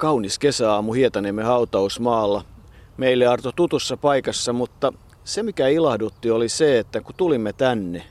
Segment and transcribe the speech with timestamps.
[0.00, 2.44] Kaunis kesäaamu Hietaniemen hautausmaalla.
[2.96, 4.92] Meille Arto tutussa paikassa, mutta
[5.24, 8.02] se mikä ilahdutti oli se, että kun tulimme tänne,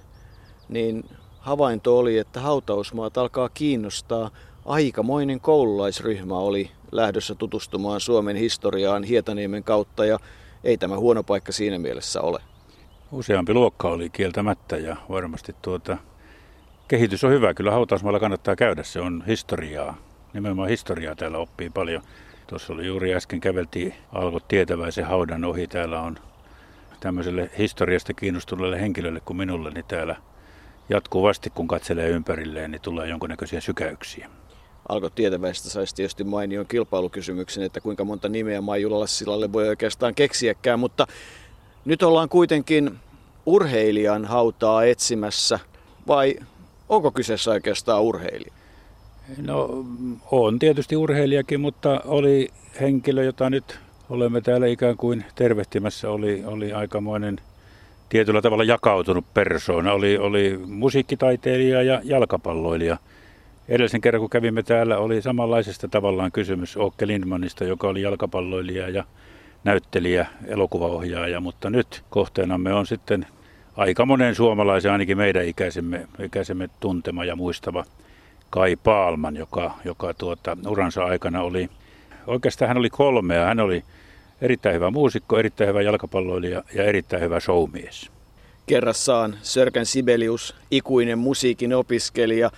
[0.67, 1.03] niin
[1.39, 4.31] havainto oli, että hautausmaat alkaa kiinnostaa.
[4.65, 10.19] Aikamoinen koululaisryhmä oli lähdössä tutustumaan Suomen historiaan Hietaniemen kautta ja
[10.63, 12.39] ei tämä huono paikka siinä mielessä ole.
[13.11, 15.97] Useampi luokka oli kieltämättä ja varmasti tuota,
[16.87, 17.53] kehitys on hyvä.
[17.53, 20.08] Kyllä hautausmaalla kannattaa käydä, se on historiaa.
[20.33, 22.01] Nimenomaan historiaa täällä oppii paljon.
[22.47, 25.67] Tuossa oli juuri äsken käveltiin alkoi tietäväisen haudan ohi.
[25.67, 26.17] Täällä on
[26.99, 30.15] tämmöiselle historiasta kiinnostuneelle henkilölle kuin minulle, niin täällä
[30.89, 34.29] jatkuvasti kun katselee ympärilleen, niin tulee jonkunnäköisiä sykäyksiä.
[34.89, 41.07] Alko tietäväistä saisi tietysti mainion kilpailukysymyksen, että kuinka monta nimeä Maijulalassilalle voi oikeastaan keksiäkään, mutta
[41.85, 42.99] nyt ollaan kuitenkin
[43.45, 45.59] urheilijan hautaa etsimässä,
[46.07, 46.35] vai
[46.89, 48.58] onko kyseessä oikeastaan urheilija?
[49.37, 49.85] No
[50.31, 52.49] on tietysti urheilijakin, mutta oli
[52.81, 57.37] henkilö, jota nyt olemme täällä ikään kuin tervehtimässä, oli, oli aikamoinen
[58.09, 59.93] tietyllä tavalla jakautunut persoona.
[59.93, 62.97] Oli, oli musiikkitaiteilija ja jalkapalloilija.
[63.67, 69.03] Edellisen kerran kun kävimme täällä oli samanlaisesta tavallaan kysymys Åke Lindmanista, joka oli jalkapalloilija ja
[69.63, 73.25] näyttelijä, elokuvaohjaaja, mutta nyt kohteenamme on sitten
[73.77, 77.85] aika monen suomalaisen, ainakin meidän ikäisemme, ikäisemme tuntema ja muistava
[78.49, 81.69] Kai Paalman, joka, joka tuota, uransa aikana oli,
[82.27, 83.45] oikeastaan hän oli kolmea.
[83.45, 83.83] Hän oli
[84.41, 88.11] erittäin hyvä muusikko, erittäin hyvä jalkapalloilija ja erittäin hyvä showmies.
[88.65, 92.51] Kerrassaan Sörkän Sibelius, ikuinen musiikin opiskelija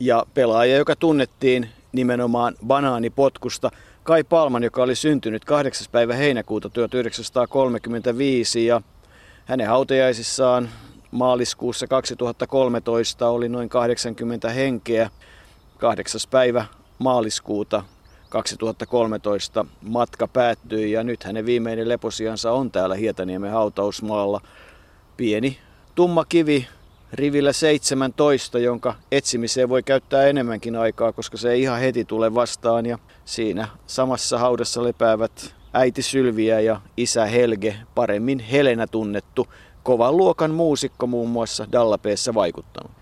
[0.00, 3.70] ja pelaaja, joka tunnettiin nimenomaan banaanipotkusta.
[4.02, 5.86] Kai Palman, joka oli syntynyt 8.
[5.92, 8.82] päivä heinäkuuta 1935 ja
[9.44, 10.68] hänen hautajaisissaan
[11.10, 15.10] maaliskuussa 2013 oli noin 80 henkeä.
[15.78, 16.20] 8.
[16.30, 16.64] päivä
[16.98, 17.84] maaliskuuta
[18.28, 24.40] 2013 matka päättyi ja nyt hänen viimeinen leposiansa on täällä Hietaniemen hautausmaalla.
[25.16, 25.58] Pieni
[25.94, 26.68] tumma kivi
[27.12, 32.86] rivillä 17, jonka etsimiseen voi käyttää enemmänkin aikaa, koska se ei ihan heti tule vastaan.
[32.86, 39.48] Ja siinä samassa haudassa lepäävät äiti Sylviä ja isä Helge, paremmin Helena tunnettu,
[39.88, 42.92] kovan luokan muusikko muun muassa Dallapeessa vaikuttanut.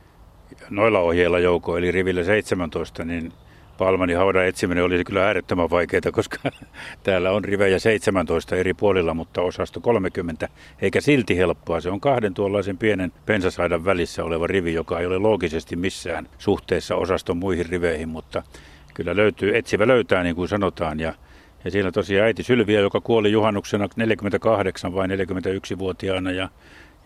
[0.71, 3.33] Noilla ohjeilla jouko, eli rivillä 17, niin
[3.79, 6.37] Palmanin haudan etsiminen oli kyllä äärettömän vaikeaa, koska
[7.03, 10.49] täällä on rivejä 17 eri puolilla, mutta osasto 30,
[10.83, 11.81] eikä silti helppoa.
[11.81, 16.97] Se on kahden tuollaisen pienen pensasaidan välissä oleva rivi, joka ei ole loogisesti missään suhteessa
[16.97, 18.43] osaston muihin riveihin, mutta
[18.95, 21.01] kyllä löytyy, etsivä löytää niin kuin sanotaan.
[21.01, 21.15] Ja,
[21.67, 26.49] ja siellä tosiaan äiti Sylviä, joka kuoli juhannuksena 48 vai 41-vuotiaana ja,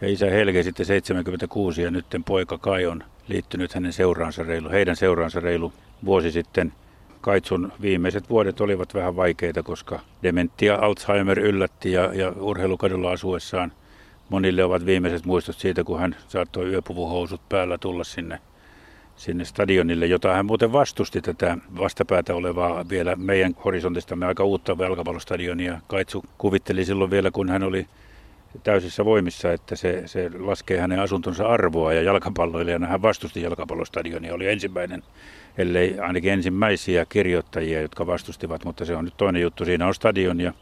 [0.00, 4.96] ja isä Helge sitten 76 ja nyt poika Kai on liittynyt hänen seuraansa reilu, heidän
[4.96, 5.72] seuraansa reilu
[6.04, 6.72] vuosi sitten.
[7.20, 13.72] Kaitsun viimeiset vuodet olivat vähän vaikeita, koska dementia Alzheimer yllätti ja, ja urheilukadulla asuessaan
[14.28, 18.38] monille ovat viimeiset muistot siitä, kun hän saattoi yöpuvuhousut päällä tulla sinne,
[19.20, 25.80] sinne stadionille, jota hän muuten vastusti tätä vastapäätä olevaa vielä meidän horisontistamme aika uutta jalkapallostadionia.
[25.86, 27.86] Kaitsu kuvitteli silloin vielä, kun hän oli
[28.62, 34.34] täysissä voimissa, että se, se laskee hänen asuntonsa arvoa ja jalkapalloilijana hän vastusti jalkapallostadionia.
[34.34, 35.02] Oli ensimmäinen,
[35.58, 39.64] ellei ainakin ensimmäisiä kirjoittajia, jotka vastustivat, mutta se on nyt toinen juttu.
[39.64, 40.52] Siinä on stadion ja,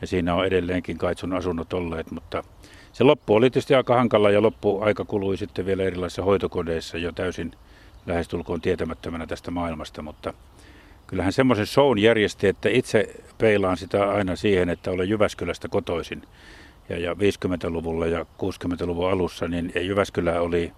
[0.00, 2.44] ja siinä on edelleenkin Kaitsun asunnot olleet, mutta
[2.92, 7.12] se loppu oli tietysti aika hankala ja loppu aika kului sitten vielä erilaisissa hoitokodeissa jo
[7.12, 7.52] täysin
[8.06, 10.34] lähestulkoon tietämättömänä tästä maailmasta, mutta
[11.06, 16.22] kyllähän semmoisen shown järjesti, että itse peilaan sitä aina siihen, että olen Jyväskylästä kotoisin
[16.88, 20.72] ja, ja 50-luvulla ja 60-luvun alussa, niin Jyväskylä oli,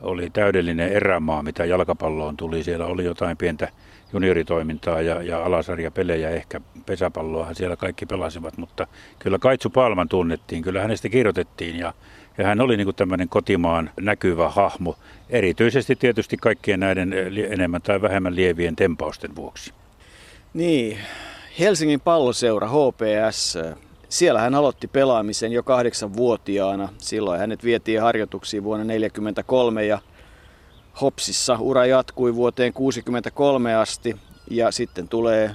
[0.00, 2.64] oli täydellinen erämaa, mitä jalkapalloon tuli.
[2.64, 3.68] Siellä oli jotain pientä
[4.12, 8.86] junioritoimintaa ja, ja alasarjapelejä, ehkä pesäpalloahan siellä kaikki pelasivat, mutta
[9.18, 11.92] kyllä Kaitsu Palman tunnettiin, kyllä hänestä kirjoitettiin ja,
[12.38, 14.96] ja hän oli niin tämmöinen kotimaan näkyvä hahmo,
[15.30, 17.14] erityisesti tietysti kaikkien näiden
[17.50, 19.72] enemmän tai vähemmän lievien tempausten vuoksi.
[20.54, 20.98] Niin,
[21.58, 23.58] Helsingin palloseura HPS
[24.08, 26.88] siellä hän aloitti pelaamisen jo kahdeksanvuotiaana.
[26.98, 29.98] Silloin hänet vietiin harjoituksiin vuonna 1943 ja
[31.00, 34.16] Hopsissa ura jatkui vuoteen 1963 asti
[34.50, 35.50] ja sitten tulee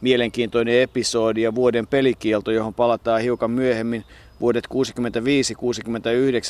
[0.00, 4.04] mielenkiintoinen episodi ja vuoden pelikielto, johon palataan hiukan myöhemmin.
[4.44, 4.68] Vuodet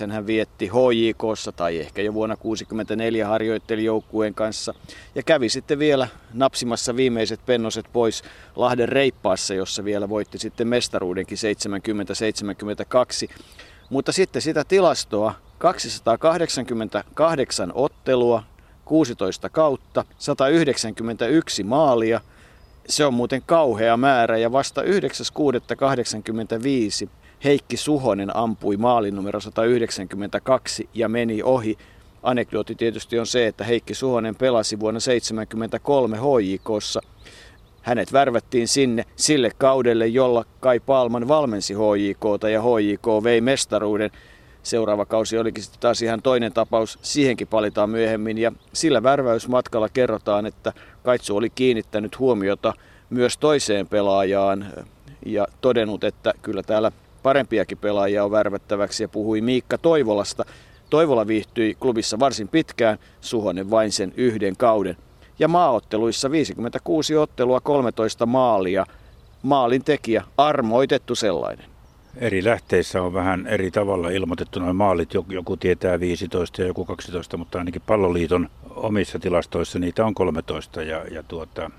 [0.08, 4.74] 65-69 hän vietti HJKssa tai ehkä jo vuonna 64 harjoitteli joukkueen kanssa.
[5.14, 8.22] Ja kävi sitten vielä napsimassa viimeiset pennoset pois
[8.56, 11.38] Lahden reippaassa, jossa vielä voitti sitten mestaruudenkin
[13.28, 13.30] 70-72.
[13.90, 18.42] Mutta sitten sitä tilastoa 288 ottelua,
[18.84, 22.20] 16 kautta, 191 maalia
[22.88, 24.88] Se on muuten kauhea määrä ja vasta 9.6.85
[27.44, 31.78] Heikki Suhonen ampui maalin numero 192 ja meni ohi.
[32.22, 37.00] Anekdooti tietysti on se, että Heikki Suhonen pelasi vuonna 1973 HJKssa.
[37.82, 44.10] Hänet värvättiin sinne sille kaudelle, jolla Kai Palman valmensi HJKta ja HJK vei mestaruuden.
[44.62, 48.38] Seuraava kausi olikin sitten taas ihan toinen tapaus, siihenkin palitaan myöhemmin.
[48.38, 52.74] Ja sillä värväysmatkalla kerrotaan, että Kaitsu oli kiinnittänyt huomiota
[53.10, 54.66] myös toiseen pelaajaan
[55.26, 56.92] ja todennut, että kyllä täällä
[57.24, 60.44] parempiakin pelaajia on värvättäväksi ja puhui Miikka Toivolasta.
[60.90, 64.96] Toivola viihtyi klubissa varsin pitkään, Suhonen vain sen yhden kauden.
[65.38, 68.86] Ja maaotteluissa 56 ottelua, 13 maalia.
[69.42, 71.66] Maalin tekijä, armoitettu sellainen.
[72.16, 75.14] Eri lähteissä on vähän eri tavalla ilmoitettu noin maalit.
[75.28, 80.82] Joku tietää 15 ja joku 12, mutta ainakin palloliiton omissa tilastoissa niitä on 13.
[80.82, 81.70] Ja, ja tuota,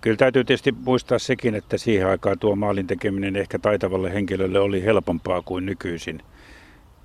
[0.00, 4.84] Kyllä täytyy tietysti muistaa sekin, että siihen aikaan tuo maalin tekeminen ehkä taitavalle henkilölle oli
[4.84, 6.22] helpompaa kuin nykyisin.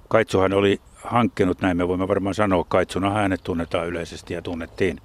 [0.08, 4.98] Kaitsuhan oli hankkinut, näin me voimme varmaan sanoa, Kaitsuna hänet tunnetaan yleisesti ja tunnettiin.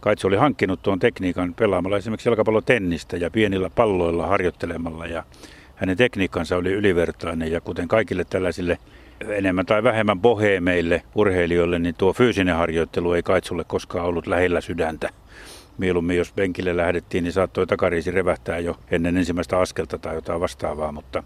[0.00, 5.24] Kaitsu oli hankkinut tuon tekniikan pelaamalla esimerkiksi jalkapallotennistä ja pienillä palloilla harjoittelemalla ja
[5.76, 8.78] hänen tekniikkansa oli ylivertainen ja kuten kaikille tällaisille
[9.28, 15.08] enemmän tai vähemmän boheemeille urheilijoille, niin tuo fyysinen harjoittelu ei Kaitsulle koskaan ollut lähellä sydäntä
[15.78, 20.92] mieluummin jos penkille lähdettiin, niin saattoi takariisi revähtää jo ennen ensimmäistä askelta tai jotain vastaavaa.
[20.92, 21.22] Mutta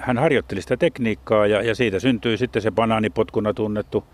[0.00, 4.04] hän harjoitteli sitä tekniikkaa ja, ja siitä syntyi sitten se banaanipotkuna tunnettu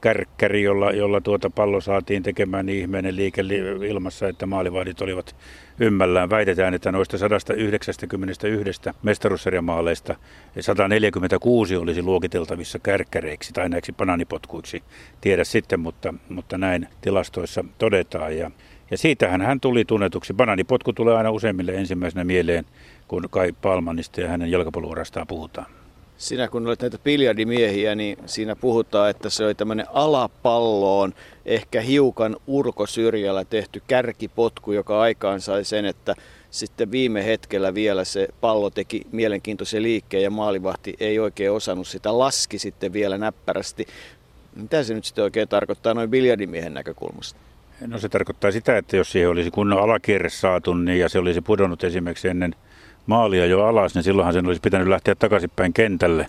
[0.00, 3.42] kärkkäri, jolla, jolla tuota pallo saatiin tekemään niin ihmeinen liike
[3.88, 5.36] ilmassa, että maalivahdit olivat
[5.80, 6.30] ymmällään.
[6.30, 10.14] Väitetään, että noista 191 mestaruussarjamaaleista
[10.60, 14.82] 146 olisi luokiteltavissa kärkkäreiksi tai näiksi banaanipotkuiksi.
[15.20, 18.36] Tiedä sitten, mutta, mutta näin tilastoissa todetaan.
[18.36, 18.50] Ja
[18.90, 20.34] ja siitähän hän tuli tunnetuksi.
[20.34, 22.64] Bananipotku tulee aina useimmille ensimmäisenä mieleen,
[23.08, 25.66] kun Kai Palmanista ja hänen jalkapalluurastaan puhutaan.
[26.16, 31.14] Sinä kun olet näitä biljardimiehiä, niin siinä puhutaan, että se oli tämmöinen alapalloon
[31.46, 36.14] ehkä hiukan urkosyrjällä tehty kärkipotku, joka aikaan sai sen, että
[36.50, 42.18] sitten viime hetkellä vielä se pallo teki mielenkiintoisen liikkeen ja maalivahti ei oikein osannut sitä,
[42.18, 43.86] laski sitten vielä näppärästi.
[44.56, 47.47] Mitä se nyt sitten oikein tarkoittaa noin biljardimiehen näkökulmasta?
[47.86, 51.40] No se tarkoittaa sitä, että jos siihen olisi kunnon alakierre saatu niin ja se olisi
[51.40, 52.54] pudonnut esimerkiksi ennen
[53.06, 56.26] maalia jo alas, niin silloinhan sen olisi pitänyt lähteä takaisinpäin kentälle.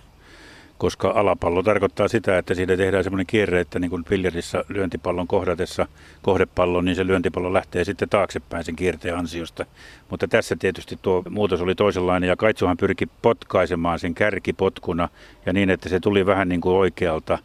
[0.78, 5.88] Koska alapallo tarkoittaa sitä, että siitä tehdään semmoinen kierre, että niin kuin biljardissa lyöntipallon kohdatessa
[6.22, 9.66] kohdepallon, niin se lyöntipallo lähtee sitten taaksepäin sen kierteen ansiosta.
[10.10, 15.10] Mutta tässä tietysti tuo muutos oli toisenlainen ja Kaitsuhan pyrki potkaisemaan sen kärkipotkuna
[15.46, 17.38] ja niin, että se tuli vähän niin kuin oikealta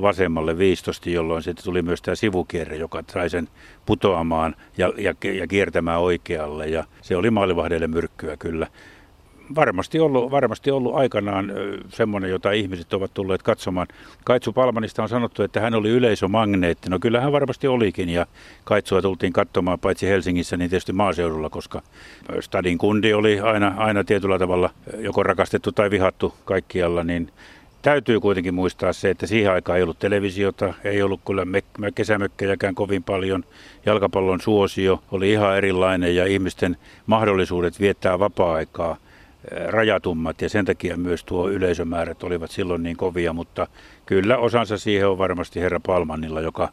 [0.00, 3.48] vasemmalle viistosti, jolloin sitten tuli myös tämä sivukierre, joka sai sen
[3.86, 6.66] putoamaan ja, ja, ja kiertämään oikealle.
[6.66, 8.66] Ja se oli maalivahdeille myrkkyä kyllä.
[9.54, 11.52] Varmasti ollut, varmasti ollut aikanaan
[11.88, 13.86] semmoinen, jota ihmiset ovat tulleet katsomaan.
[14.24, 16.90] Kaitsu Palmanista on sanottu, että hän oli yleisömagneetti.
[16.90, 18.26] No kyllä hän varmasti olikin ja
[18.64, 21.82] Kaitsua tultiin katsomaan paitsi Helsingissä, niin tietysti maaseudulla, koska
[22.40, 27.32] stadin kundi oli aina, aina tietyllä tavalla joko rakastettu tai vihattu kaikkialla, niin
[27.82, 32.74] Täytyy kuitenkin muistaa se, että siihen aikaan ei ollut televisiota, ei ollut kyllä me- kesämökkejäkään
[32.74, 33.44] kovin paljon.
[33.86, 36.76] Jalkapallon suosio oli ihan erilainen ja ihmisten
[37.06, 38.96] mahdollisuudet viettää vapaa-aikaa
[39.52, 43.66] eh, rajatummat ja sen takia myös tuo yleisömäärät olivat silloin niin kovia, mutta
[44.06, 46.68] kyllä osansa siihen on varmasti herra Palmanilla, joka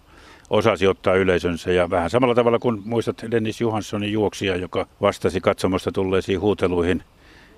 [0.50, 5.92] osasi ottaa yleisönsä ja vähän samalla tavalla kuin muistat Dennis Johanssonin juoksia, joka vastasi katsomosta
[5.92, 7.04] tulleisiin huuteluihin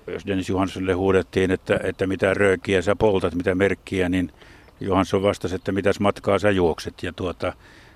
[0.06, 4.32] jos Dennis Johanssonille huudettiin, että, että mitä röökiä sä poltat, mitä merkkiä, niin
[4.80, 7.02] Johansson vastasi, että mitäs matkaa sä juokset.
[7.02, 7.52] Ja tuota,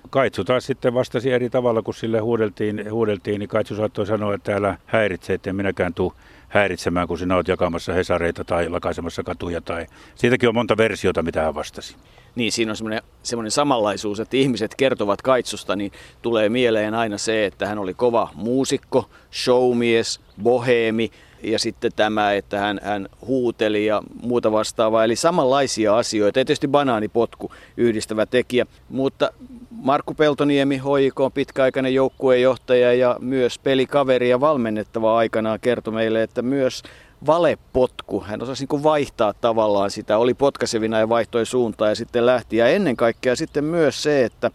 [0.09, 4.55] Kaitsu taas sitten vastasi eri tavalla, kun sille huudeltiin, huudeltiin niin Kaitsu saattoi sanoa, että
[4.55, 6.13] älä häiritse, että minäkään tuu
[6.49, 9.61] häiritsemään, kun sinä olet jakamassa hesareita tai lakaisemassa katuja.
[9.61, 9.87] Tai...
[10.15, 11.95] Siitäkin on monta versiota, mitä hän vastasi.
[12.35, 17.45] Niin, siinä on semmoinen, semmoinen samanlaisuus, että ihmiset kertovat Kaitsusta, niin tulee mieleen aina se,
[17.45, 21.11] että hän oli kova muusikko, showmies, boheemi,
[21.51, 25.03] ja sitten tämä, että hän, hän huuteli ja muuta vastaavaa.
[25.03, 26.39] Eli samanlaisia asioita.
[26.39, 28.65] Ja tietysti banaanipotku yhdistävä tekijä.
[28.89, 29.31] Mutta
[29.71, 36.41] Markku Peltoniemi, HIK on pitkäaikainen joukkuejohtaja ja myös pelikaveri ja valmennettava aikanaan kertoi meille, että
[36.41, 36.83] myös
[37.25, 38.21] valepotku.
[38.21, 42.57] Hän osasi niin vaihtaa tavallaan sitä, oli potkasevina ja vaihtoi suuntaa ja sitten lähti.
[42.57, 44.51] Ja ennen kaikkea sitten myös se, että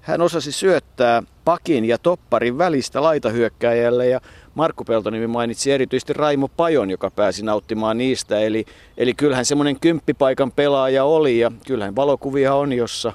[0.00, 4.20] hän osasi syöttää pakin ja topparin välistä laitahyökkääjälle ja
[4.60, 8.40] Markku Peltonimi mainitsi erityisesti Raimo Pajon, joka pääsi nauttimaan niistä.
[8.40, 8.64] Eli,
[8.96, 13.12] eli kyllähän semmoinen kymppipaikan pelaaja oli ja kyllähän valokuvia on, jossa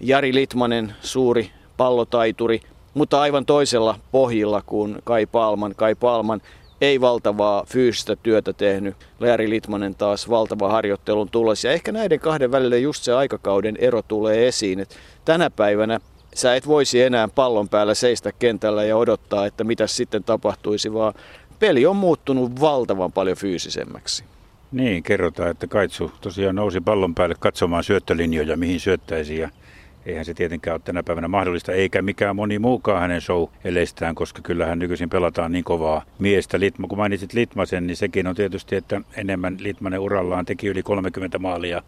[0.00, 2.60] Jari Litmanen, suuri pallotaituri,
[2.94, 5.74] mutta aivan toisella pohjilla kuin Kai Palman.
[5.76, 6.40] Kai Palman
[6.80, 8.96] ei valtavaa fyysistä työtä tehnyt.
[9.20, 11.64] Leari Litmanen taas valtava harjoittelun tulos.
[11.64, 14.80] Ja ehkä näiden kahden välillä just se aikakauden ero tulee esiin.
[14.80, 14.94] Että
[15.24, 16.00] tänä päivänä
[16.34, 21.14] sä et voisi enää pallon päällä seistä kentällä ja odottaa, että mitä sitten tapahtuisi, vaan
[21.58, 24.24] peli on muuttunut valtavan paljon fyysisemmäksi.
[24.72, 29.48] Niin, kerrotaan, että Kaitsu tosiaan nousi pallon päälle katsomaan syöttölinjoja, mihin syöttäisi ja
[30.06, 34.78] eihän se tietenkään ole tänä päivänä mahdollista, eikä mikään moni muukaan hänen show-eleistään, koska kyllähän
[34.78, 36.60] nykyisin pelataan niin kovaa miestä.
[36.60, 41.38] Litma, kun mainitsit Litmasen, niin sekin on tietysti, että enemmän Litmanen urallaan teki yli 30
[41.38, 41.82] maalia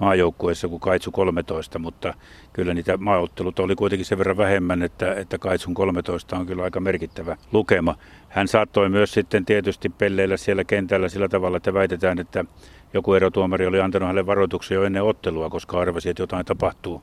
[0.00, 2.14] maajoukkueessa kuin Kaitsu 13, mutta
[2.52, 6.80] kyllä niitä maaottelut oli kuitenkin sen verran vähemmän, että, että Kaitsun 13 on kyllä aika
[6.80, 7.94] merkittävä lukema.
[8.28, 12.44] Hän saattoi myös sitten tietysti pelleillä siellä kentällä sillä tavalla, että väitetään, että
[12.94, 17.02] joku erotuomari oli antanut hänelle varoituksen jo ennen ottelua, koska arvasi, että jotain tapahtuu.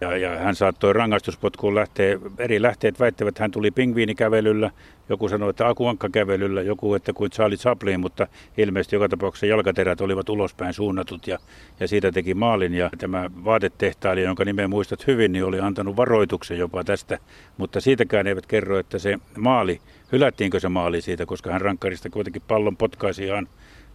[0.00, 4.70] Ja, ja hän saattoi rangaistuspotkuun lähteä, eri lähteet väittävät, että hän tuli pingviinikävelyllä,
[5.08, 8.26] joku sanoi, että akuankkakävelyllä, joku, että kuin Charlie Chaplin, mutta
[8.56, 11.38] ilmeisesti joka tapauksessa jalkaterät olivat ulospäin suunnatut ja,
[11.80, 12.74] ja siitä teki maalin.
[12.74, 17.18] Ja tämä vaatetehtailija, jonka nimen muistat hyvin, niin oli antanut varoituksen jopa tästä,
[17.56, 19.80] mutta siitäkään eivät kerro, että se maali,
[20.12, 23.48] hylättiinkö se maali siitä, koska hän rankkarista kuitenkin pallon potkaisi ihan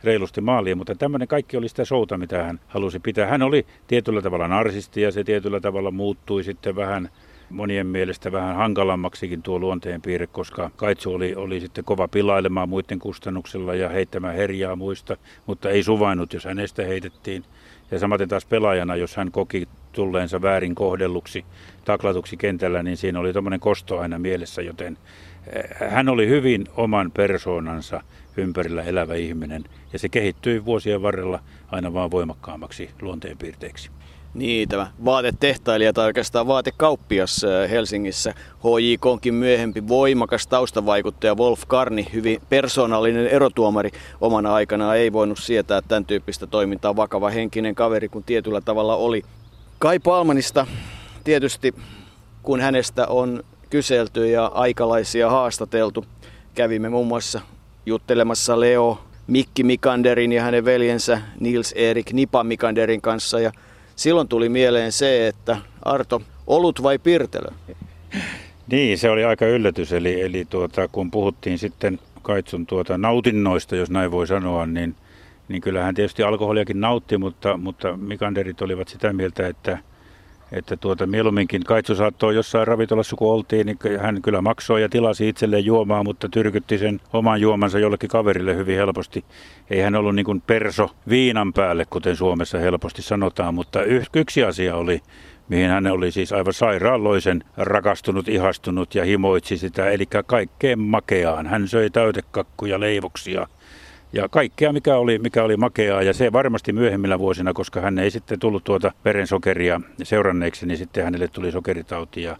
[0.05, 3.27] reilusti maaliin, mutta tämmöinen kaikki oli sitä souta, mitä hän halusi pitää.
[3.27, 7.09] Hän oli tietyllä tavalla narsisti ja se tietyllä tavalla muuttui sitten vähän
[7.49, 12.99] monien mielestä vähän hankalammaksikin tuo luonteen piirre, koska Kaitsu oli, oli sitten kova pilailemaan muiden
[12.99, 17.43] kustannuksella ja heittämään herjaa muista, mutta ei suvainnut, jos hänestä heitettiin.
[17.91, 21.45] Ja samaten taas pelaajana, jos hän koki tulleensa väärin kohdelluksi,
[21.85, 24.97] taklatuksi kentällä, niin siinä oli tuommoinen kosto aina mielessä, joten
[25.47, 28.01] eh, hän oli hyvin oman persoonansa
[28.37, 29.63] ympärillä elävä ihminen
[29.93, 31.39] ja se kehittyi vuosien varrella
[31.71, 33.89] aina vaan voimakkaammaksi luonteenpiirteeksi.
[34.35, 38.33] Niin, tämä vaatetehtailija tai oikeastaan vaatekauppias äh, Helsingissä.
[38.59, 43.89] HJKonkin myöhempi voimakas taustavaikuttaja Wolf Karni, hyvin persoonallinen erotuomari
[44.21, 46.95] omana aikanaan, ei voinut sietää tämän tyyppistä toimintaa.
[46.95, 49.23] Vakava henkinen kaveri, kun tietyllä tavalla oli.
[49.79, 50.67] Kai Palmanista
[51.23, 51.73] tietysti,
[52.43, 56.05] kun hänestä on kyselty ja aikalaisia haastateltu,
[56.55, 57.41] kävimme muun muassa
[57.85, 63.39] juttelemassa Leo Mikki Mikanderin ja hänen veljensä Nils Erik Nipa Mikanderin kanssa.
[63.39, 63.51] Ja
[63.95, 67.47] silloin tuli mieleen se, että Arto, olut vai pirtelö?
[68.71, 69.93] Niin, se oli aika yllätys.
[69.93, 74.95] Eli, eli tuota, kun puhuttiin sitten Kaitsun tuota nautinnoista, jos näin voi sanoa, niin,
[75.47, 79.77] niin kyllähän tietysti alkoholiakin nautti, mutta, mutta Mikanderit olivat sitä mieltä, että–
[80.51, 85.29] että tuota, mieluumminkin Kaitsu saattoi jossain ravintolassa, kun oltiin, niin hän kyllä maksoi ja tilasi
[85.29, 89.25] itselleen juomaa, mutta tyrkytti sen oman juomansa jollekin kaverille hyvin helposti.
[89.69, 93.79] Ei hän ollut niin kuin perso viinan päälle, kuten Suomessa helposti sanotaan, mutta
[94.13, 95.01] yksi asia oli,
[95.49, 101.47] mihin hän oli siis aivan sairaaloisen rakastunut, ihastunut ja himoitsi sitä, eli kaikkeen makeaan.
[101.47, 103.47] Hän söi täytekakkuja, leivoksia,
[104.15, 106.01] ja kaikkea, mikä oli, mikä oli makeaa.
[106.01, 111.03] Ja se varmasti myöhemmillä vuosina, koska hän ei sitten tullut tuota verensokeria seuranneeksi, niin sitten
[111.03, 112.37] hänelle tuli sokeritauti ja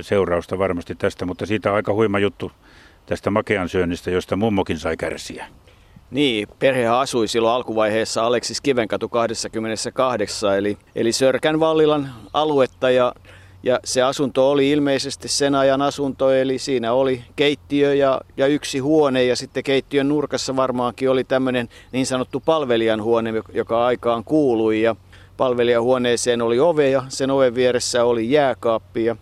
[0.00, 1.26] seurausta varmasti tästä.
[1.26, 2.52] Mutta siitä on aika huima juttu
[3.06, 5.46] tästä makean syönnistä, josta mummokin sai kärsiä.
[6.10, 13.14] Niin, perhe asui silloin alkuvaiheessa Aleksis Kivenkatu 28, eli, eli Sörkän Vallilan aluetta ja
[13.64, 18.78] ja se asunto oli ilmeisesti sen ajan asunto, eli siinä oli keittiö ja, ja yksi
[18.78, 24.82] huone ja sitten keittiön nurkassa varmaankin oli tämmöinen niin sanottu palvelijan huone, joka aikaan kuului.
[24.82, 24.96] Ja
[25.36, 29.04] palvelijahuoneeseen oli ove ja sen oven vieressä oli jääkaappi.
[29.04, 29.16] Ja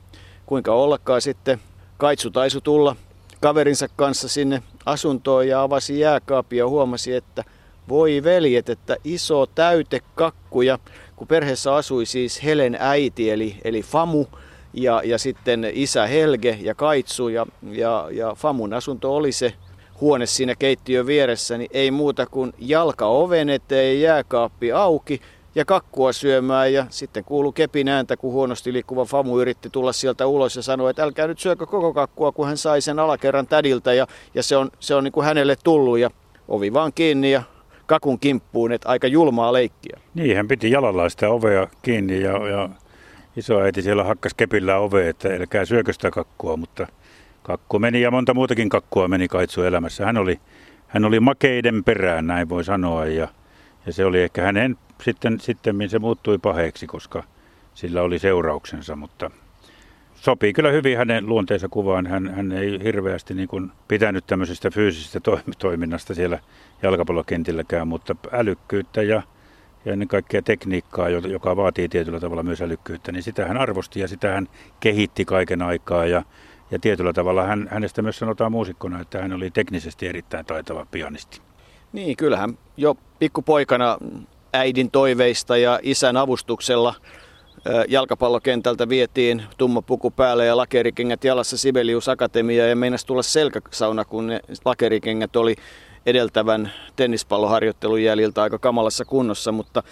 [0.46, 1.60] kuinka ollakaan sitten
[1.98, 2.96] Kaitsu taisu tulla
[3.40, 7.44] kaverinsa kanssa sinne asuntoon ja avasi jääkaappi ja huomasi, että
[7.88, 10.62] voi veljet, että iso täytekakku.
[10.62, 10.78] Ja
[11.22, 14.24] kun perheessä asui siis Helen äiti eli, eli Famu
[14.72, 19.52] ja, ja sitten isä Helge ja Kaitsu ja, ja, ja Famun asunto oli se
[20.00, 25.20] huone siinä keittiön vieressä, niin ei muuta kuin jalka oven eteen, jääkaappi auki
[25.54, 30.26] ja kakkua syömään ja sitten kuulu kepin ääntä, kun huonosti liikkuva Famu yritti tulla sieltä
[30.26, 33.92] ulos ja sanoi, että älkää nyt syökö koko kakkua, kun hän sai sen alakerran tädiltä
[33.92, 36.10] ja, ja se on, se on niin kuin hänelle tullut ja
[36.48, 37.42] ovi vaan kiinni ja
[37.92, 40.00] kakun kimppuun, että aika julmaa leikkiä.
[40.14, 42.68] Niin, hän piti jalalla sitä ovea kiinni ja, ja
[43.36, 46.86] isoäiti siellä hakkas kepillä ovea, että älkää syökö sitä kakkua, mutta
[47.42, 50.06] kakku meni ja monta muutakin kakkua meni Kaitsu elämässä.
[50.06, 50.40] Hän oli,
[50.88, 53.28] hän oli makeiden perään, näin voi sanoa, ja,
[53.86, 57.24] ja se oli ehkä hänen sitten, sitten se muuttui paheeksi, koska
[57.74, 59.30] sillä oli seurauksensa, mutta
[60.22, 62.06] sopii kyllä hyvin hänen luonteensa kuvaan.
[62.06, 65.20] Hän, hän ei hirveästi niin kuin pitänyt tämmöisestä fyysisestä
[65.58, 66.38] toiminnasta siellä
[66.82, 69.22] jalkapallokentilläkään, mutta älykkyyttä ja,
[69.84, 74.08] ja ennen kaikkea tekniikkaa, joka vaatii tietyllä tavalla myös älykkyyttä, niin sitä hän arvosti ja
[74.08, 74.48] sitä hän
[74.80, 76.06] kehitti kaiken aikaa.
[76.06, 76.22] Ja,
[76.70, 81.40] ja tietyllä tavalla hän, hänestä myös sanotaan muusikkona, että hän oli teknisesti erittäin taitava pianisti.
[81.92, 83.98] Niin, kyllähän jo pikkupoikana
[84.52, 86.94] äidin toiveista ja isän avustuksella
[87.88, 94.26] jalkapallokentältä vietiin tumma puku päälle ja lakerikengät jalassa Sibelius Akatemia ja meinasi tulla selkäsauna, kun
[94.26, 95.56] ne lakerikengät oli
[96.06, 99.82] edeltävän tennispalloharjoittelun jäljiltä aika kamalassa kunnossa, mutta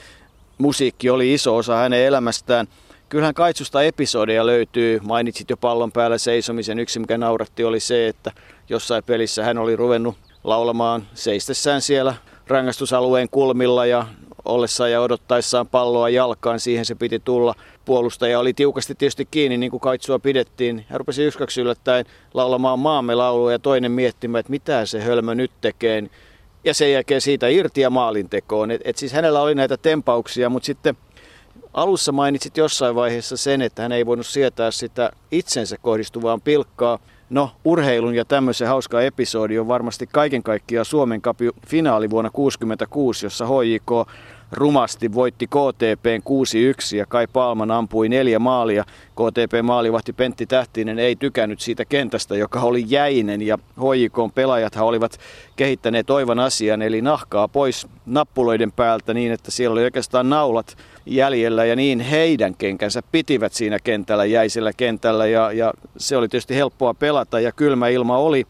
[0.58, 2.68] musiikki oli iso osa hänen elämästään.
[3.08, 5.00] Kyllähän Kaitsusta episodeja löytyy.
[5.02, 6.78] Mainitsit jo pallon päällä seisomisen.
[6.78, 8.32] Yksi, mikä nauratti, oli se, että
[8.68, 12.14] jossain pelissä hän oli ruvennut laulamaan seistessään siellä
[12.46, 14.06] rangaistusalueen kulmilla ja
[14.50, 17.54] ollessaan ja odottaessaan palloa jalkaan, siihen se piti tulla.
[17.84, 20.84] Puolustaja oli tiukasti tietysti kiinni, niin kuin kaitsua pidettiin.
[20.88, 22.04] Hän rupesi yskaksi yllättäen
[22.34, 26.02] laulamaan maamme laulua ja toinen miettimään, että mitä se hölmö nyt tekee.
[26.64, 28.70] Ja sen jälkeen siitä irti ja maalintekoon.
[28.70, 30.96] Et, et siis hänellä oli näitä tempauksia, mutta sitten
[31.74, 36.98] alussa mainitsit jossain vaiheessa sen, että hän ei voinut sietää sitä itsensä kohdistuvaa pilkkaa.
[37.30, 43.26] No, urheilun ja tämmöisen hauska episodi on varmasti kaiken kaikkiaan Suomen kapi finaali vuonna 1966,
[43.26, 44.08] jossa HJK
[44.52, 46.22] rumasti voitti KTPn
[46.94, 48.84] 6-1 ja Kai Palman ampui neljä maalia.
[49.10, 55.18] KTP-maalivahti Pentti Tähtinen ei tykännyt siitä kentästä, joka oli jäinen ja HJKn pelaajathan olivat
[55.56, 60.76] kehittäneet oivan asian, eli nahkaa pois nappuloiden päältä niin, että siellä oli oikeastaan naulat
[61.06, 66.56] jäljellä ja niin heidän kenkänsä pitivät siinä kentällä, jäisellä kentällä ja, ja se oli tietysti
[66.56, 68.46] helppoa pelata ja kylmä ilma oli.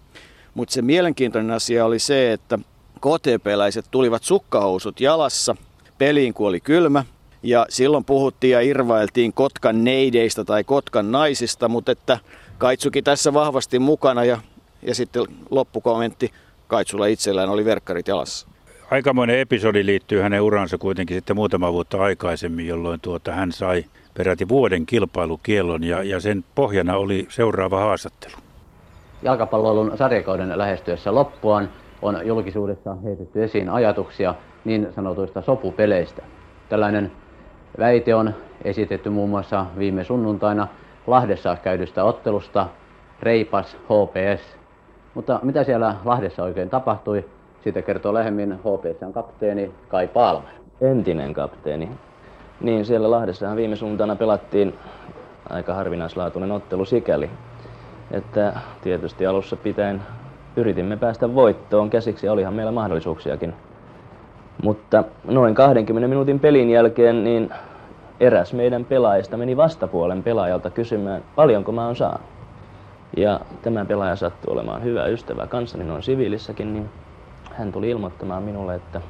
[0.54, 2.58] Mutta se mielenkiintoinen asia oli se, että
[3.00, 5.56] KTP-läiset tulivat sukkahousut jalassa
[6.00, 7.04] peliin, kun oli kylmä.
[7.42, 12.18] Ja silloin puhuttiin ja irvailtiin Kotkan neideistä tai Kotkan naisista, mutta että
[12.58, 14.38] Kaitsuki tässä vahvasti mukana ja,
[14.82, 16.30] ja sitten loppukommentti,
[16.68, 18.48] Kaitsulla itsellään oli verkkarit jalassa.
[18.90, 23.84] Aikamoinen episodi liittyy hänen uransa kuitenkin sitten muutama vuotta aikaisemmin, jolloin tuota, hän sai
[24.16, 28.36] peräti vuoden kilpailukielon ja, ja sen pohjana oli seuraava haastattelu.
[29.22, 31.68] Jalkapalloilun sarjakauden lähestyessä loppuaan
[32.02, 36.22] on julkisuudessa heitetty esiin ajatuksia niin sanotuista sopupeleistä.
[36.68, 37.12] Tällainen
[37.78, 40.68] väite on esitetty muun muassa viime sunnuntaina
[41.06, 42.66] Lahdessa käydystä ottelusta
[43.22, 44.56] Reipas HPS.
[45.14, 47.24] Mutta mitä siellä Lahdessa oikein tapahtui,
[47.62, 50.52] siitä kertoo lähemmin HPSn kapteeni Kai Palmer.
[50.80, 51.90] Entinen kapteeni.
[52.60, 54.74] Niin, siellä Lahdessahan viime suuntaina pelattiin
[55.50, 57.30] aika harvinaislaatuinen ottelu sikäli,
[58.10, 60.02] että tietysti alussa pitäen
[60.56, 63.54] yritimme päästä voittoon käsiksi ja olihan meillä mahdollisuuksiakin.
[64.62, 67.50] Mutta noin 20 minuutin pelin jälkeen niin
[68.20, 72.26] eräs meidän pelaajista meni vastapuolen pelaajalta kysymään, paljonko mä oon saanut.
[73.16, 76.88] Ja tämä pelaaja sattui olemaan hyvä ystävä kanssani noin siviilissäkin, niin
[77.52, 79.00] hän tuli ilmoittamaan minulle, että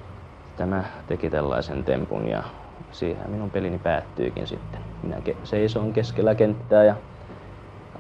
[0.57, 2.43] tämä teki tällaisen tempun ja
[2.91, 4.81] siihen minun pelini päättyykin sitten.
[5.03, 6.95] Minä seisoin keskellä kenttää ja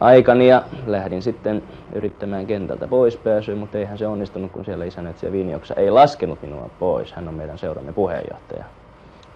[0.00, 5.32] aikani ja lähdin sitten yrittämään kentältä pois pääsyä, mutta eihän se onnistunut, kun siellä isännöitsijä
[5.32, 7.12] Vinjoksa ei laskenut minua pois.
[7.12, 8.64] Hän on meidän seuramme puheenjohtaja.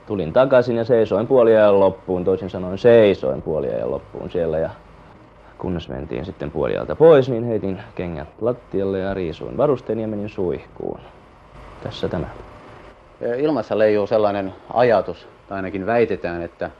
[0.06, 4.70] Tulin takaisin ja seisoin puoliajan loppuun, toisin sanoen seisoin puoliajan loppuun siellä ja
[5.58, 11.00] kunnes mentiin sitten puolialta pois, niin heitin kengät lattialle ja riisuin varusteeni ja menin suihkuun.
[11.82, 12.26] Tässä tämä.
[13.38, 16.70] Ilmassa leijuu sellainen ajatus, tai ainakin väitetään, että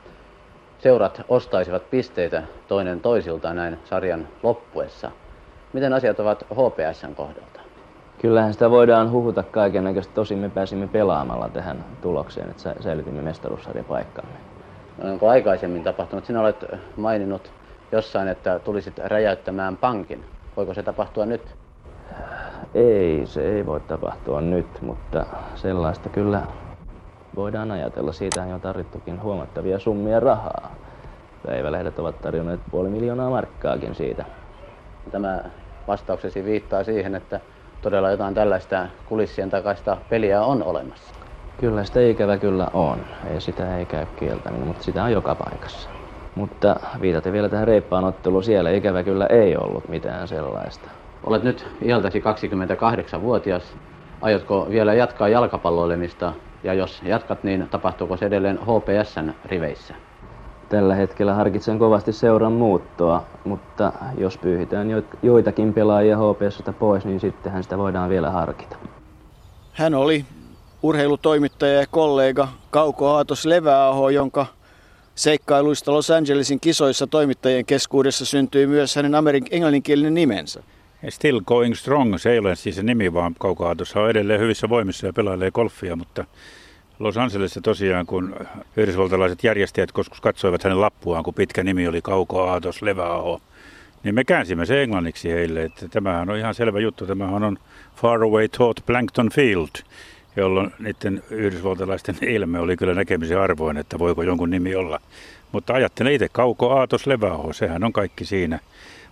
[0.84, 5.10] seurat ostaisivat pisteitä toinen toisiltaan näin sarjan loppuessa.
[5.72, 7.60] Miten asiat ovat HPSn kohdalta?
[8.18, 10.14] Kyllähän sitä voidaan huhuta kaiken näköistä.
[10.14, 14.32] Tosin me pääsimme pelaamalla tähän tulokseen, että säilytimme mestaruussarjapaikkamme.
[15.02, 16.24] No, onko aikaisemmin tapahtunut?
[16.24, 16.64] Sinä olet
[16.96, 17.52] maininnut
[17.92, 20.24] jossain, että tulisit räjäyttämään pankin.
[20.56, 21.42] Voiko se tapahtua nyt?
[22.74, 26.42] Ei, se ei voi tapahtua nyt, mutta sellaista kyllä
[27.36, 28.12] voidaan ajatella.
[28.12, 30.74] Siitä on tarvittukin huomattavia summia rahaa.
[31.46, 34.24] Päivälehdet ovat tarjonneet puoli miljoonaa markkaakin siitä.
[35.10, 35.44] Tämä
[35.88, 37.40] vastauksesi viittaa siihen, että
[37.82, 41.14] todella jotain tällaista kulissien takaista peliä on olemassa.
[41.60, 42.98] Kyllä sitä ikävä kyllä on.
[43.30, 45.88] Ei sitä ei käy kieltäminen, mutta sitä on joka paikassa.
[46.34, 50.90] Mutta viitaten vielä tähän reippaan otteluun, siellä ikävä kyllä ei ollut mitään sellaista.
[51.24, 53.76] Olet nyt iältäsi 28-vuotias.
[54.20, 56.32] Aiotko vielä jatkaa jalkapalloilemista
[56.64, 59.94] ja jos jatkat, niin tapahtuuko se edelleen HPSn riveissä?
[60.68, 64.88] Tällä hetkellä harkitsen kovasti seuran muuttoa, mutta jos pyyhitään
[65.22, 68.76] joitakin pelaajia HPSstä pois, niin sittenhän sitä voidaan vielä harkita.
[69.72, 70.24] Hän oli
[70.82, 74.46] urheilutoimittaja ja kollega Kauko Aatos Leväaho, jonka
[75.14, 80.62] seikkailuista Los Angelesin kisoissa toimittajien keskuudessa syntyi myös hänen amerik- englanninkielinen nimensä.
[81.08, 84.68] Still Going Strong, se ei ole siis se nimi, vaan Kauko Aatos on edelleen hyvissä
[84.68, 86.24] voimissa ja pelailee golfia, mutta
[86.98, 88.36] Los Angelesissa tosiaan, kun
[88.76, 93.40] yhdysvaltalaiset järjestäjät koskus katsoivat hänen lappuaan, kun pitkä nimi oli Kauko Aatos Leväaho,
[94.04, 97.06] niin me käänsimme se englanniksi heille, että tämähän on ihan selvä juttu.
[97.06, 97.58] Tämähän on
[97.96, 99.84] Faraway Thought Plankton Field,
[100.36, 105.00] jolloin niiden yhdysvaltalaisten ilme oli kyllä näkemisen arvoin, että voiko jonkun nimi olla.
[105.54, 108.58] Mutta ajattelen itse Kauko Aatos Leväho, sehän on kaikki siinä.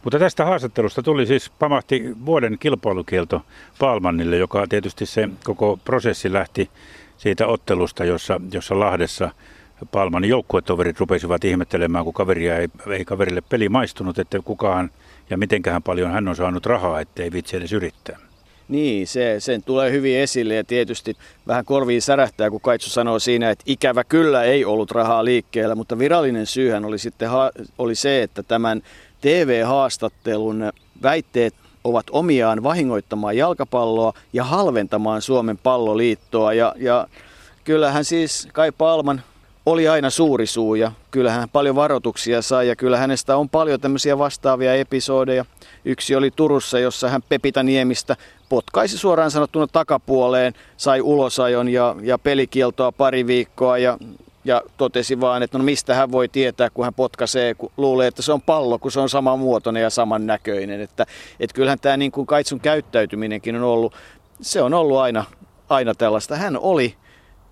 [0.04, 3.42] Mutta tästä haastattelusta tuli siis, pamahti vuoden kilpailukielto
[3.78, 6.70] Palmannille, joka tietysti se koko prosessi lähti
[7.16, 9.30] siitä ottelusta, jossa, jossa Lahdessa
[9.92, 14.90] Palmanin joukkuetoverit rupesivat ihmettelemään, kun kaveria ei, ei kaverille peli maistunut, että kukaan
[15.30, 18.31] ja mitenköhän paljon hän on saanut rahaa, ettei vitsi edes yrittää.
[18.68, 23.50] Niin, se, sen tulee hyvin esille ja tietysti vähän korviin särähtää, kun Kaitsu sanoo siinä,
[23.50, 27.30] että ikävä kyllä ei ollut rahaa liikkeellä, mutta virallinen syyhän oli sitten
[27.78, 28.82] oli se, että tämän
[29.20, 30.72] TV-haastattelun
[31.02, 36.52] väitteet ovat omiaan vahingoittamaan jalkapalloa ja halventamaan Suomen palloliittoa.
[36.52, 37.06] Ja, ja
[37.64, 39.22] kyllähän siis Kai Palman
[39.66, 43.80] oli aina suuri suu ja kyllähän hän paljon varoituksia sai ja kyllä hänestä on paljon
[43.80, 45.44] tämmöisiä vastaavia episodeja.
[45.84, 48.16] Yksi oli Turussa, jossa hän Pepita Niemistä
[48.52, 53.98] potkaisi suoraan sanottuna takapuoleen, sai ulosajon ja, ja pelikieltoa pari viikkoa ja
[54.44, 58.22] ja totesi vaan, että no mistä hän voi tietää, kun hän potkaisee, kun luulee, että
[58.22, 60.80] se on pallo, kun se on saman muotoinen ja saman näköinen.
[60.80, 61.06] Että,
[61.40, 63.94] että kyllähän tämä niin kuin Kaitsun käyttäytyminenkin on ollut,
[64.40, 65.24] se on ollut aina,
[65.68, 66.36] aina tällaista.
[66.36, 66.94] Hän oli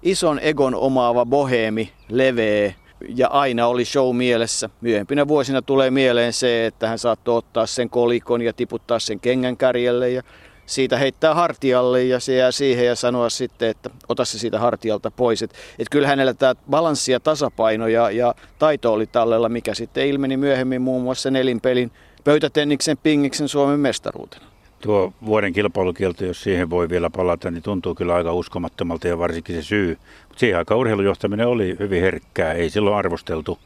[0.03, 2.73] ison egon omaava boheemi, leveä
[3.17, 4.71] ja aina oli show mielessä.
[4.81, 9.57] Myöhempinä vuosina tulee mieleen se, että hän saattoi ottaa sen kolikon ja tiputtaa sen kengän
[9.57, 10.23] kärjelle ja
[10.71, 15.11] siitä heittää hartialle ja se jää siihen ja sanoa sitten, että ota se siitä hartialta
[15.11, 15.43] pois.
[15.43, 20.07] Että et kyllä hänellä tämä balanssi ja tasapaino ja, ja taito oli tallella, mikä sitten
[20.07, 21.91] ilmeni myöhemmin muun muassa nelinpelin
[22.25, 24.45] pöytätenniksen pingiksen Suomen mestaruutena.
[24.81, 29.57] Tuo vuoden kilpailukielto, jos siihen voi vielä palata, niin tuntuu kyllä aika uskomattomalta ja varsinkin
[29.57, 29.99] se syy.
[30.29, 33.59] Mutta siihen aikaan urheilujohtaminen oli hyvin herkkää, ei silloin arvosteltu,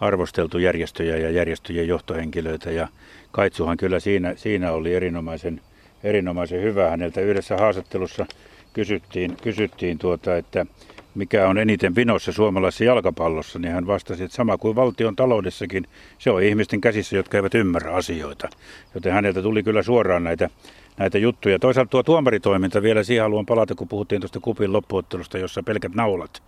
[0.00, 2.70] arvosteltu järjestöjä ja järjestöjen johtohenkilöitä.
[2.70, 2.88] Ja
[3.30, 5.60] Kaitsuhan kyllä siinä, siinä oli erinomaisen
[6.04, 6.90] erinomaisen hyvä.
[6.90, 8.26] Häneltä yhdessä haastattelussa
[8.72, 10.66] kysyttiin, kysyttiin tuota, että
[11.14, 15.86] mikä on eniten vinossa suomalaisessa jalkapallossa, niin hän vastasi, että sama kuin valtion taloudessakin,
[16.18, 18.48] se on ihmisten käsissä, jotka eivät ymmärrä asioita.
[18.94, 20.50] Joten häneltä tuli kyllä suoraan näitä,
[20.96, 21.58] näitä juttuja.
[21.58, 26.42] Toisaalta tuo tuomaritoiminta, vielä siihen haluan palata, kun puhuttiin tuosta kupin loppuottelusta, jossa pelkät naulat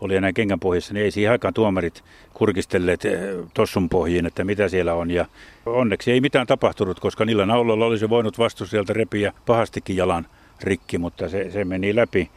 [0.00, 3.20] oli enää kengän pohjassa, niin ei siihen aikaan tuomarit kurkistelleet eh,
[3.54, 5.10] tossun pohjiin, että mitä siellä on.
[5.10, 5.26] Ja
[5.66, 10.26] onneksi ei mitään tapahtunut, koska niillä nauloilla olisi voinut vastustajalta repiä pahastikin jalan
[10.62, 12.30] rikki, mutta se, se meni läpi.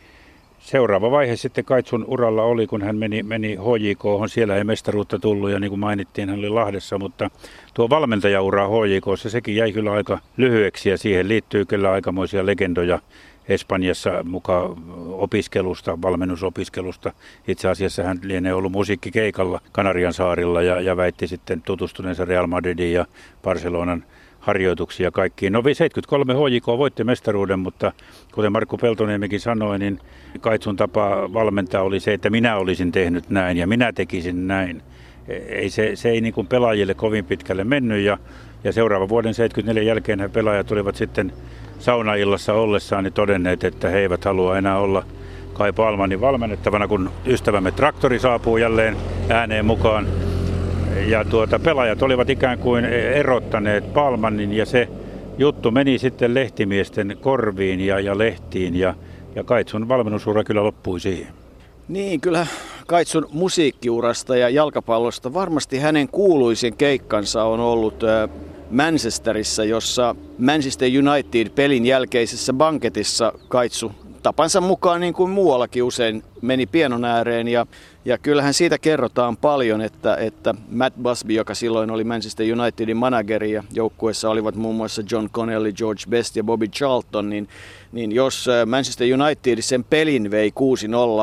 [0.59, 5.49] Seuraava vaihe sitten Kaitsun uralla oli, kun hän meni, meni HJK, siellä ei mestaruutta tullut
[5.49, 7.29] ja niin kuin mainittiin, hän oli Lahdessa, mutta
[7.73, 12.99] tuo valmentajaura HJK, sekin jäi kyllä aika lyhyeksi ja siihen liittyy kyllä aikamoisia legendoja
[13.47, 14.75] Espanjassa mukaan
[15.11, 17.11] opiskelusta, valmennusopiskelusta.
[17.47, 22.93] Itse asiassa hän lienee ollut musiikkikeikalla Kanarian saarilla ja, ja väitti sitten tutustuneensa Real Madridin
[22.93, 23.05] ja
[23.43, 24.03] Barcelonan
[24.39, 25.53] harjoituksia kaikkiin.
[25.53, 27.91] No 73 HJK voitti mestaruuden, mutta
[28.33, 29.99] kuten Markku Peltoniemikin sanoi, niin
[30.41, 34.81] Kaitsun tapa valmentaa oli se, että minä olisin tehnyt näin ja minä tekisin näin.
[35.27, 38.17] Ei, se, se ei niin kuin pelaajille kovin pitkälle mennyt ja,
[38.63, 41.33] ja seuraavan vuoden 74 jälkeen pelaajat olivat sitten
[41.81, 45.03] saunaillassa ollessaan niin todenneet, että he eivät halua enää olla
[45.53, 48.97] Kai Palmanin valmennettavana, kun ystävämme traktori saapuu jälleen
[49.29, 50.07] ääneen mukaan.
[51.07, 54.87] Ja tuota, pelaajat olivat ikään kuin erottaneet Palmanin ja se
[55.37, 58.95] juttu meni sitten lehtimiesten korviin ja, ja lehtiin ja,
[59.35, 61.33] ja Kaitsun valmennusura kyllä loppui siihen.
[61.87, 62.47] Niin, kyllä
[62.87, 68.03] Kaitsun musiikkiurasta ja jalkapallosta varmasti hänen kuuluisin keikkansa on ollut
[68.71, 73.91] Manchesterissa, jossa Manchester United pelin jälkeisessä banketissa Kaitsu
[74.23, 77.47] tapansa mukaan niin kuin muuallakin usein meni pienon ääreen.
[77.47, 77.65] Ja,
[78.05, 83.51] ja kyllähän siitä kerrotaan paljon, että, että Matt Busby, joka silloin oli Manchester Unitedin manageri
[83.51, 87.47] ja joukkueessa olivat muun muassa John Connelly, George Best ja Bobby Charlton, niin,
[87.91, 90.53] niin jos äh, Manchester United sen pelin vei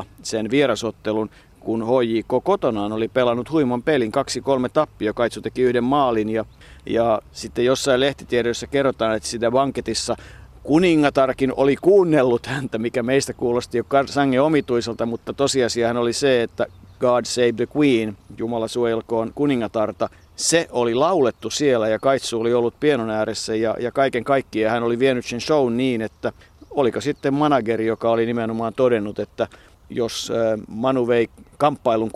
[0.02, 1.30] 6-0 sen vierasottelun,
[1.60, 6.44] kun HJK kotonaan oli pelannut huiman pelin, kaksi kolme tappia, Kaitsu teki yhden maalin ja
[6.88, 10.16] ja sitten jossain lehtitiedossa kerrotaan, että sitä banketissa
[10.62, 16.66] kuningatarkin oli kuunnellut häntä, mikä meistä kuulosti jo sangen omituiselta, mutta tosiasiahan oli se, että
[17.00, 22.74] God Save the Queen, Jumala suojelkoon kuningatarta, se oli laulettu siellä ja Kaitsu oli ollut
[22.80, 26.32] pienon ääressä ja, ja kaiken kaikkiaan hän oli vienyt sen show niin, että
[26.70, 29.46] oliko sitten manageri, joka oli nimenomaan todennut, että
[29.90, 30.32] jos
[30.68, 32.10] Manu vei kamppailun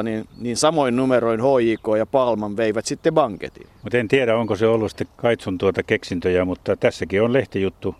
[0.00, 3.66] 6-0, niin, niin samoin numeroin HJK ja Palman veivät sitten banketin.
[3.82, 7.94] Mutta en tiedä, onko se ollut sitten Kaitsun tuota keksintöjä, mutta tässäkin on lehtijuttu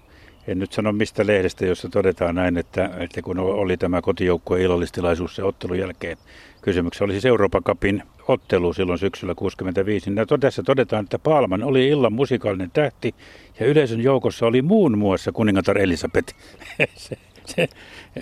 [0.49, 5.37] en nyt sano mistä lehdestä, jossa todetaan näin, että, että kun oli tämä kotijoukkueen illallistilaisuus
[5.37, 6.17] se ottelun jälkeen,
[6.63, 11.89] kysymyksessä oli siis Euroopan Cupin ottelu silloin syksyllä 65, niin tässä todetaan, että Palman oli
[11.89, 13.15] illan musikaalinen tähti
[13.61, 16.35] ja yleisön joukossa oli muun muassa kuningatar Elisabeth.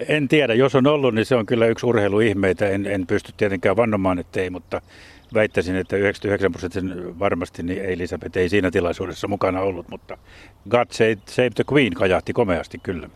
[0.09, 2.69] en tiedä, jos on ollut, niin se on kyllä yksi urheiluihmeitä.
[2.69, 4.81] En, en pysty tietenkään vannomaan, että ei, mutta
[5.35, 10.19] väittäisin, että 99 prosentin varmasti niin Elisabeth ei siinä tilaisuudessa mukana ollut, mutta
[10.69, 13.09] God Save, Save the Queen kajahti komeasti kyllä.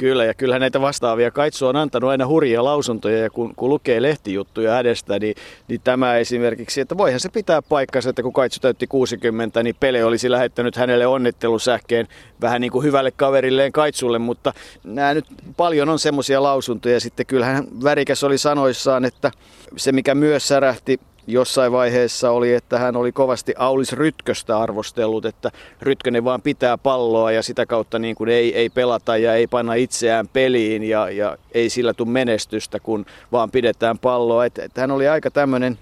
[0.00, 4.02] Kyllä, ja kyllähän näitä vastaavia Kaitsu on antanut aina hurjia lausuntoja, ja kun, kun lukee
[4.02, 5.34] lehtijuttuja hänestä, niin,
[5.68, 10.04] niin tämä esimerkiksi, että voihan se pitää paikkansa, että kun Kaitsu täytti 60, niin Pele
[10.04, 12.08] olisi lähettänyt hänelle onnittelusähkeen
[12.40, 14.52] vähän niin kuin hyvälle kaverilleen Kaitsulle, mutta
[14.84, 17.00] nämä nyt paljon on semmoisia lausuntoja.
[17.00, 19.30] Sitten kyllähän värikäs oli sanoissaan, että
[19.76, 21.00] se mikä myös särähti
[21.32, 25.50] jossain vaiheessa oli, että hän oli kovasti Aulis Rytköstä arvostellut, että
[25.82, 29.74] Rytkönen vaan pitää palloa ja sitä kautta niin kuin ei, ei pelata ja ei panna
[29.74, 34.44] itseään peliin ja, ja ei sillä tule menestystä, kun vaan pidetään palloa.
[34.44, 35.78] Että, että hän oli aika tämmöinen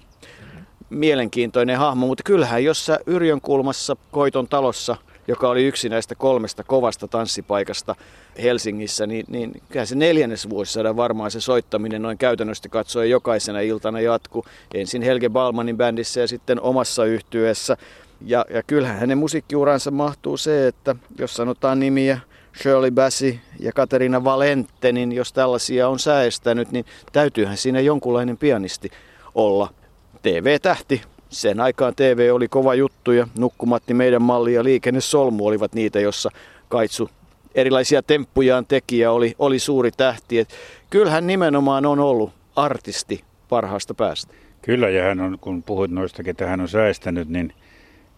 [0.89, 4.95] mielenkiintoinen hahmo, mutta kyllähän jos sä Yrjön kulmassa Koiton talossa–
[5.29, 7.95] joka oli yksi näistä kolmesta kovasta tanssipaikasta
[8.43, 14.01] Helsingissä, niin, niin kyllä se neljännes vuosisadan varmaan se soittaminen noin käytännössä katsoen jokaisena iltana
[14.01, 14.45] jatku.
[14.73, 17.77] Ensin Helge Balmanin bändissä ja sitten omassa yhtyessä.
[18.25, 22.19] Ja, ja kyllähän hänen musiikkiuransa mahtuu se, että jos sanotaan nimiä
[22.61, 28.91] Shirley Bassey ja Katerina Valente, niin jos tällaisia on säästänyt, niin täytyyhän siinä jonkunlainen pianisti
[29.35, 29.73] olla.
[30.21, 35.73] TV-tähti, sen aikaan TV oli kova juttu ja Nukkumatti meidän malli ja Liikenne Solmu olivat
[35.73, 36.29] niitä, jossa
[36.69, 37.09] Kaitsu
[37.55, 40.39] erilaisia temppujaan tekijä oli, oli suuri tähti.
[40.39, 40.49] Et
[40.89, 44.33] kyllähän nimenomaan on ollut artisti parhaasta päästä.
[44.61, 47.53] Kyllä, ja hän on, kun puhuit noista, ketä hän on säästänyt, niin,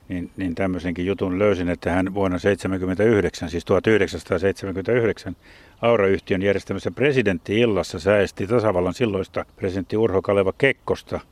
[0.10, 5.36] niin, niin tämmöisenkin jutun löysin, että hän vuonna 1979, siis 1979,
[5.82, 11.19] Aura-yhtiön järjestämässä presidentti-illassa säästi tasavallan silloista presidentti Urho Kaleva Kekkosta–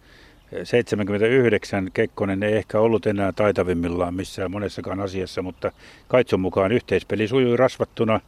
[0.63, 5.71] 79 Kekkonen ei ehkä ollut enää taitavimmillaan missään monessakaan asiassa, mutta
[6.07, 8.19] Kaitson mukaan yhteispeli sujui rasvattuna.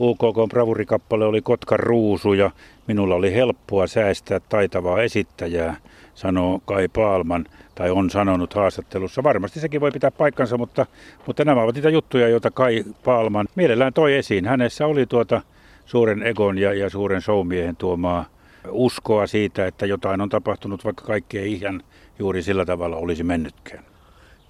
[0.00, 2.50] UKK bravurikappale oli Kotkan ruusu ja
[2.86, 5.76] minulla oli helppoa säästää taitavaa esittäjää,
[6.14, 9.22] sanoo Kai Paalman, tai on sanonut haastattelussa.
[9.22, 10.86] Varmasti sekin voi pitää paikkansa, mutta,
[11.26, 14.46] mutta nämä ovat niitä juttuja, joita Kai Paalman mielellään toi esiin.
[14.46, 15.42] Hänessä oli tuota
[15.86, 18.33] suuren egon ja, ja suuren showmiehen tuomaa
[18.70, 21.82] uskoa siitä, että jotain on tapahtunut, vaikka kaikki ei ihan
[22.18, 23.84] juuri sillä tavalla olisi mennytkään.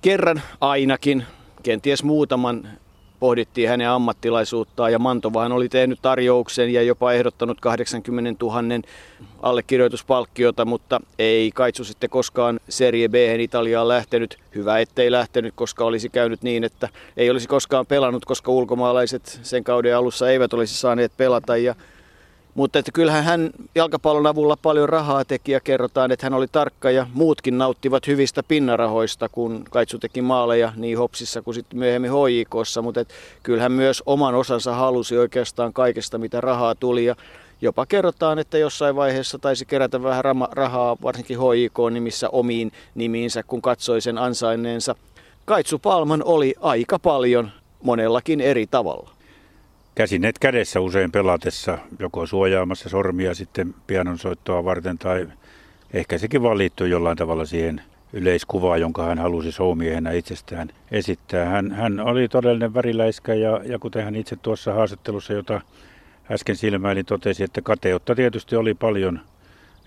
[0.02, 1.24] Kerran ainakin,
[1.62, 2.68] kenties muutaman
[3.20, 8.82] pohdittiin hänen ammattilaisuuttaan ja Mantovahan oli tehnyt tarjouksen ja jopa ehdottanut 80 000
[9.42, 14.38] allekirjoituspalkkiota, mutta ei Kaitsu sitten koskaan Serie B Italiaan lähtenyt.
[14.54, 19.64] Hyvä ettei lähtenyt, koska olisi käynyt niin, että ei olisi koskaan pelannut, koska ulkomaalaiset sen
[19.64, 21.74] kauden alussa eivät olisi saaneet pelata ja
[22.54, 26.90] mutta että kyllähän hän jalkapallon avulla paljon rahaa teki ja kerrotaan, että hän oli tarkka
[26.90, 32.82] ja muutkin nauttivat hyvistä pinnarahoista, kun Kaitsu teki maaleja niin Hopsissa kuin sitten myöhemmin HJKssa.
[32.82, 37.04] Mutta että kyllähän myös oman osansa halusi oikeastaan kaikesta, mitä rahaa tuli.
[37.04, 37.16] Ja
[37.62, 44.00] jopa kerrotaan, että jossain vaiheessa taisi kerätä vähän rahaa, varsinkin HJK-nimissä omiin nimiinsä, kun katsoi
[44.00, 44.94] sen ansainneensa.
[45.44, 47.50] Kaitsu Palman oli aika paljon
[47.82, 49.13] monellakin eri tavalla
[49.94, 55.28] käsineet kädessä usein pelatessa, joko suojaamassa sormia sitten pianonsoittoa varten tai
[55.92, 61.48] ehkä sekin vaan liittyy jollain tavalla siihen yleiskuvaan, jonka hän halusi soumiehenä itsestään esittää.
[61.48, 65.60] Hän, hän oli todellinen väriläiskä ja, ja kuten hän itse tuossa haastattelussa, jota
[66.30, 69.20] äsken silmäilin, totesi, että kateutta tietysti oli paljon–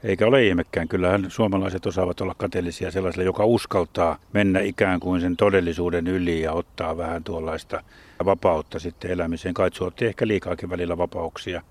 [0.04, 0.88] eikä ole ihmekään.
[0.88, 6.52] Kyllähän suomalaiset osaavat olla kateellisia sellaiselle, joka uskaltaa mennä ikään kuin sen todellisuuden yli ja
[6.52, 7.84] ottaa vähän tuollaista
[8.26, 9.54] vapautta sitten elämiseen.
[9.54, 11.62] Kaitsu otti ehkä liikaakin välillä vapauksia.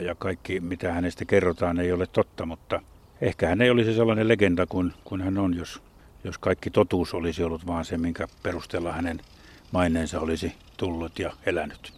[0.00, 2.82] Ja kaikki, mitä hänestä kerrotaan, ei ole totta, mutta
[3.20, 5.82] ehkä hän ei olisi sellainen legenda kuin, kuin hän on, jos,
[6.24, 9.20] jos kaikki totuus olisi ollut vaan se, minkä perusteella hänen
[9.72, 11.92] maineensa olisi tullut ja elänyt.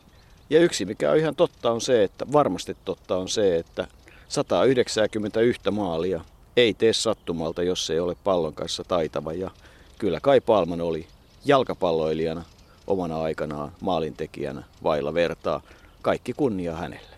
[0.51, 3.87] Ja yksi, mikä on ihan totta, on se, että varmasti totta on se, että
[4.29, 6.21] 191 maalia
[6.57, 9.33] ei tee sattumalta, jos ei ole pallon kanssa taitava.
[9.33, 9.51] Ja
[9.99, 11.07] kyllä Kai Palman oli
[11.45, 12.45] jalkapalloilijana
[12.93, 15.61] omana aikanaan maalintekijänä vailla vertaa.
[16.03, 17.12] Kaikki kunnia hänelle.